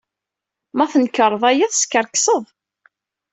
[0.75, 2.43] Ma tnekṛeḍ aya, teskerkseḍ.